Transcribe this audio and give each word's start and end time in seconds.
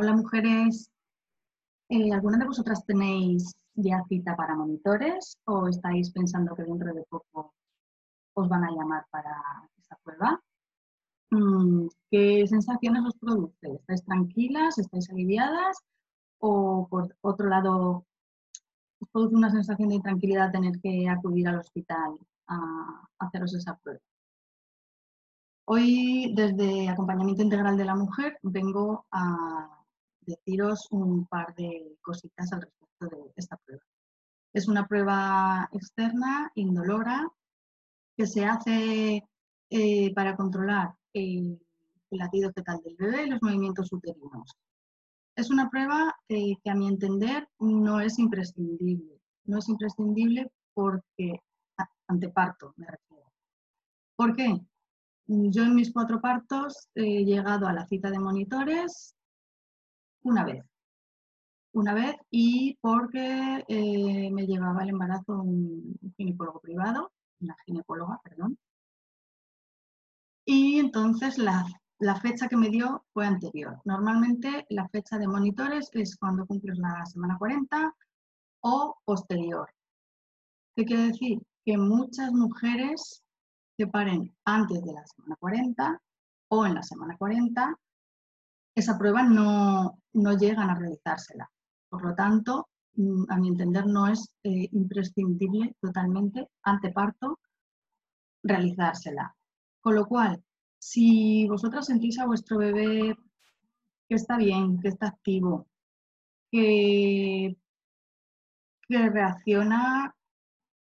Hola 0.00 0.14
mujeres, 0.14 0.92
eh, 1.88 2.12
¿alguna 2.12 2.38
de 2.38 2.46
vosotras 2.46 2.86
tenéis 2.86 3.52
ya 3.74 4.04
cita 4.08 4.36
para 4.36 4.54
monitores 4.54 5.36
o 5.44 5.66
estáis 5.66 6.12
pensando 6.12 6.54
que 6.54 6.62
dentro 6.62 6.94
de 6.94 7.02
poco 7.10 7.52
os 8.34 8.48
van 8.48 8.62
a 8.62 8.70
llamar 8.70 9.06
para 9.10 9.42
esa 9.76 9.96
prueba? 10.04 10.40
Mm, 11.32 11.88
¿Qué 12.12 12.46
sensaciones 12.46 13.06
os 13.06 13.16
produce? 13.18 13.74
¿Estáis 13.74 14.04
tranquilas? 14.04 14.78
¿Estáis 14.78 15.10
aliviadas? 15.10 15.78
¿O 16.38 16.86
por 16.88 17.16
otro 17.20 17.48
lado 17.48 18.06
os 19.00 19.08
produce 19.10 19.34
una 19.34 19.50
sensación 19.50 19.88
de 19.88 19.96
intranquilidad 19.96 20.52
tener 20.52 20.78
que 20.80 21.08
acudir 21.08 21.48
al 21.48 21.58
hospital 21.58 22.16
a 22.46 23.04
haceros 23.18 23.52
esa 23.52 23.76
prueba? 23.78 24.00
Hoy, 25.64 26.32
desde 26.36 26.88
Acompañamiento 26.88 27.42
Integral 27.42 27.76
de 27.76 27.84
la 27.84 27.96
Mujer, 27.96 28.38
vengo 28.42 29.04
a 29.10 29.77
deciros 30.28 30.86
un 30.90 31.26
par 31.26 31.54
de 31.56 31.96
cositas 32.02 32.52
al 32.52 32.62
respecto 32.62 33.06
de 33.08 33.32
esta 33.36 33.56
prueba. 33.56 33.82
Es 34.52 34.68
una 34.68 34.86
prueba 34.86 35.68
externa, 35.72 36.50
indolora, 36.54 37.28
que 38.16 38.26
se 38.26 38.44
hace 38.44 39.22
eh, 39.70 40.14
para 40.14 40.36
controlar 40.36 40.94
el, 41.12 41.60
latido 42.10 42.50
fetal 42.52 42.80
del 42.82 42.96
bebé 42.96 43.24
y 43.24 43.30
los 43.30 43.42
movimientos 43.42 43.92
uterinos. 43.92 44.56
Es 45.36 45.50
una 45.50 45.68
prueba 45.68 46.14
eh, 46.28 46.56
que 46.64 46.70
a 46.70 46.74
mi 46.74 46.88
entender 46.88 47.46
no 47.58 48.00
es 48.00 48.18
imprescindible. 48.18 49.20
No 49.44 49.58
es 49.58 49.68
imprescindible 49.68 50.50
porque, 50.72 51.42
ante 52.06 52.30
parto 52.30 52.72
me 52.76 52.86
refiero. 52.86 53.30
¿Por 54.16 54.34
qué? 54.34 54.58
Yo 55.26 55.62
en 55.64 55.74
mis 55.74 55.92
cuatro 55.92 56.20
partos 56.20 56.88
he 56.94 57.24
llegado 57.24 57.66
a 57.66 57.74
la 57.74 57.86
cita 57.86 58.10
de 58.10 58.18
monitores 58.18 59.14
una 60.28 60.44
vez. 60.44 60.64
Una 61.72 61.94
vez 61.94 62.16
y 62.30 62.76
porque 62.80 63.64
eh, 63.68 64.30
me 64.30 64.46
llevaba 64.46 64.82
el 64.82 64.90
embarazo 64.90 65.42
un 65.42 65.98
ginecólogo 66.16 66.60
privado, 66.60 67.12
una 67.40 67.56
ginecóloga, 67.64 68.20
perdón. 68.22 68.58
Y 70.44 70.78
entonces 70.78 71.38
la, 71.38 71.64
la 71.98 72.16
fecha 72.16 72.48
que 72.48 72.56
me 72.56 72.70
dio 72.70 73.04
fue 73.12 73.26
anterior. 73.26 73.80
Normalmente 73.84 74.66
la 74.70 74.88
fecha 74.88 75.18
de 75.18 75.28
monitores 75.28 75.90
es 75.92 76.16
cuando 76.16 76.46
cumples 76.46 76.78
la 76.78 77.04
semana 77.06 77.36
40 77.38 77.94
o 78.60 78.96
posterior. 79.04 79.68
¿Qué 80.74 80.84
quiere 80.84 81.08
decir? 81.08 81.42
Que 81.64 81.76
muchas 81.76 82.32
mujeres 82.32 83.22
que 83.76 83.86
paren 83.86 84.34
antes 84.44 84.82
de 84.84 84.92
la 84.92 85.06
semana 85.06 85.36
40 85.38 86.02
o 86.48 86.66
en 86.66 86.74
la 86.74 86.82
semana 86.82 87.16
40 87.18 87.78
esa 88.80 88.98
prueba 88.98 89.22
no, 89.22 89.98
llegan 90.12 90.70
a 90.70 90.74
realizársela. 90.74 91.50
Por 91.88 92.04
lo 92.04 92.14
tanto, 92.14 92.68
mm, 92.94 93.24
a 93.28 93.36
mi 93.38 93.48
entender, 93.48 93.86
no 93.86 94.06
es 94.08 94.30
eh, 94.42 94.68
imprescindible 94.72 95.74
totalmente 95.80 96.48
ante 96.62 96.90
parto 96.92 97.38
realizársela. 98.42 99.34
Con 99.80 99.94
lo 99.94 100.06
cual, 100.06 100.42
si 100.78 101.46
vosotras 101.48 101.86
sentís 101.86 102.18
a 102.18 102.26
vuestro 102.26 102.58
bebé 102.58 103.16
que 104.08 104.14
está 104.14 104.36
bien, 104.36 104.80
que 104.80 104.88
está 104.88 105.08
activo, 105.08 105.66
que 106.50 107.56
reacciona 108.88 110.14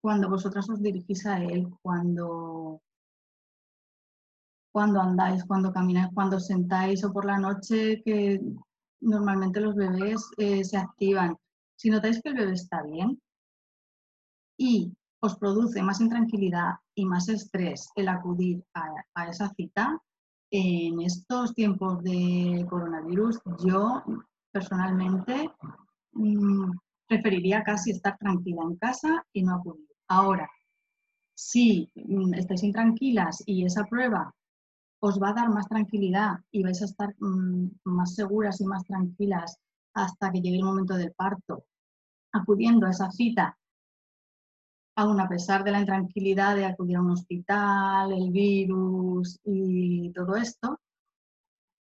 cuando 0.00 0.28
vosotras 0.28 0.68
os 0.70 0.82
dirigís 0.82 1.26
a 1.26 1.42
él, 1.42 1.68
cuando 1.82 2.80
cuando 4.72 5.00
andáis, 5.00 5.44
cuando 5.44 5.72
camináis, 5.72 6.08
cuando 6.14 6.40
sentáis 6.40 7.04
o 7.04 7.12
por 7.12 7.26
la 7.26 7.38
noche, 7.38 8.02
que 8.04 8.40
normalmente 9.00 9.60
los 9.60 9.74
bebés 9.76 10.30
eh, 10.38 10.64
se 10.64 10.78
activan. 10.78 11.36
Si 11.76 11.90
notáis 11.90 12.20
que 12.22 12.30
el 12.30 12.36
bebé 12.36 12.52
está 12.54 12.82
bien 12.82 13.20
y 14.56 14.92
os 15.20 15.36
produce 15.36 15.82
más 15.82 16.00
intranquilidad 16.00 16.76
y 16.94 17.04
más 17.04 17.28
estrés 17.28 17.90
el 17.96 18.08
acudir 18.08 18.64
a, 18.74 19.28
esa 19.28 19.50
cita, 19.50 20.00
en 20.50 21.00
estos 21.00 21.54
tiempos 21.54 22.02
de 22.02 22.66
coronavirus, 22.68 23.40
yo 23.64 24.02
personalmente 24.52 25.50
mm, 26.12 26.72
preferiría 27.06 27.62
casi 27.62 27.90
estar 27.92 28.16
tranquila 28.18 28.62
en 28.64 28.76
casa 28.76 29.24
y 29.32 29.42
no 29.42 29.54
acudir. 29.54 29.88
Ahora, 30.08 30.48
si 31.34 31.90
mm, 31.94 32.34
estáis 32.34 32.62
intranquilas 32.62 33.42
y 33.46 33.64
esa 33.64 33.84
prueba 33.84 34.34
os 35.06 35.18
va 35.20 35.30
a 35.30 35.34
dar 35.34 35.48
más 35.50 35.66
tranquilidad 35.66 36.38
y 36.52 36.62
vais 36.62 36.80
a 36.80 36.84
estar 36.84 37.10
mm, 37.18 37.70
más 37.84 38.14
seguras 38.14 38.60
y 38.60 38.64
más 38.64 38.84
tranquilas 38.84 39.58
hasta 39.94 40.30
que 40.30 40.40
llegue 40.40 40.58
el 40.58 40.64
momento 40.64 40.94
del 40.94 41.12
parto, 41.12 41.64
acudiendo 42.32 42.86
a 42.86 42.90
esa 42.90 43.10
cita, 43.10 43.58
aún 44.96 45.20
a 45.20 45.28
pesar 45.28 45.64
de 45.64 45.72
la 45.72 45.80
intranquilidad 45.80 46.54
de 46.54 46.66
acudir 46.66 46.96
a 46.96 47.02
un 47.02 47.10
hospital, 47.10 48.12
el 48.12 48.30
virus 48.30 49.40
y 49.44 50.12
todo 50.12 50.36
esto, 50.36 50.78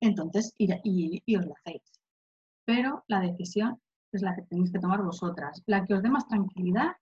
entonces 0.00 0.52
y, 0.58 1.22
y 1.24 1.36
os 1.36 1.46
lo 1.46 1.54
hacéis. 1.54 1.82
Pero 2.66 3.04
la 3.08 3.20
decisión 3.20 3.80
es 4.12 4.20
la 4.20 4.36
que 4.36 4.42
tenéis 4.42 4.70
que 4.70 4.80
tomar 4.80 5.02
vosotras, 5.02 5.62
la 5.64 5.86
que 5.86 5.94
os 5.94 6.02
dé 6.02 6.10
más 6.10 6.28
tranquilidad 6.28 6.92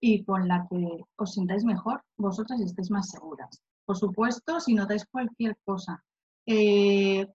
y 0.00 0.24
con 0.24 0.46
la 0.46 0.68
que 0.70 1.02
os 1.16 1.32
sintáis 1.34 1.64
mejor 1.64 2.04
vosotras 2.16 2.60
y 2.60 2.64
estéis 2.64 2.92
más 2.92 3.10
seguras. 3.10 3.60
Por 3.88 3.96
supuesto, 3.96 4.60
si 4.60 4.74
notáis 4.74 5.06
cualquier 5.06 5.56
cosa, 5.64 6.04
eh, 6.44 7.26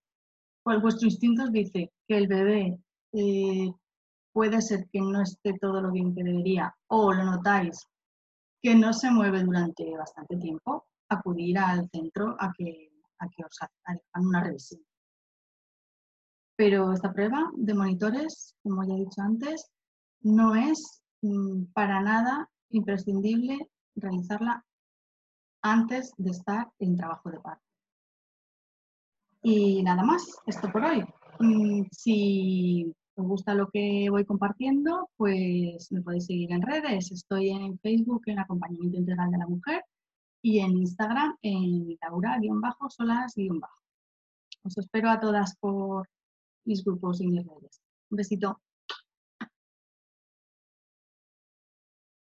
pues 0.61 0.81
vuestro 0.83 1.07
instinto 1.07 1.45
os 1.45 1.51
dice 1.51 1.91
que 2.07 2.15
el 2.15 2.27
bebé 2.27 2.77
eh, 3.11 3.73
puede 4.31 4.61
ser 4.61 4.87
que 4.91 5.01
no 5.01 5.23
esté 5.23 5.57
todo 5.57 5.81
lo 5.81 5.91
bien 5.91 6.13
que 6.13 6.23
debería 6.23 6.71
o 6.89 7.11
lo 7.11 7.23
notáis 7.23 7.87
que 8.61 8.75
no 8.75 8.93
se 8.93 9.09
mueve 9.09 9.43
durante 9.43 9.97
bastante 9.97 10.37
tiempo, 10.37 10.85
acudir 11.09 11.57
al 11.57 11.89
centro 11.89 12.35
a 12.39 12.53
que, 12.55 12.91
a 13.17 13.27
que 13.29 13.43
os 13.43 13.57
hagan 13.59 13.99
una 14.13 14.43
revisión. 14.43 14.85
Pero 16.55 16.93
esta 16.93 17.11
prueba 17.11 17.49
de 17.55 17.73
monitores, 17.73 18.55
como 18.61 18.83
ya 18.83 18.93
he 18.93 18.99
dicho 18.99 19.21
antes, 19.23 19.71
no 20.21 20.53
es 20.53 21.01
mm, 21.23 21.63
para 21.73 21.99
nada 21.99 22.47
imprescindible 22.69 23.71
realizarla 23.95 24.63
antes 25.63 26.13
de 26.17 26.31
estar 26.31 26.69
en 26.79 26.95
trabajo 26.95 27.31
de 27.31 27.39
parto. 27.39 27.63
Y 29.41 29.81
nada 29.81 30.03
más, 30.03 30.37
esto 30.45 30.71
por 30.71 30.83
hoy. 30.83 31.03
Mm, 31.39 31.83
si 31.91 32.93
os 33.15 33.27
gusta 33.27 33.55
lo 33.55 33.69
que 33.69 34.07
voy 34.09 34.25
compartiendo, 34.25 35.09
pues 35.17 35.91
me 35.91 36.01
podéis 36.01 36.25
seguir 36.27 36.51
en 36.51 36.61
redes. 36.61 37.11
Estoy 37.11 37.49
en 37.49 37.79
Facebook 37.79 38.23
en 38.27 38.39
Acompañamiento 38.39 38.97
Integral 38.97 39.31
de 39.31 39.37
la 39.37 39.47
Mujer 39.47 39.83
y 40.41 40.59
en 40.59 40.77
Instagram 40.77 41.35
en 41.41 41.97
Laura-solas-. 42.01 43.35
Os 44.63 44.77
espero 44.77 45.09
a 45.09 45.19
todas 45.19 45.55
por 45.57 46.07
mis 46.65 46.83
grupos 46.83 47.21
y 47.21 47.27
mis 47.27 47.45
redes. 47.45 47.81
Un 48.09 48.17
besito. 48.17 48.61